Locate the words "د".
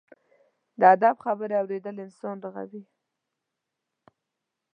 0.79-0.81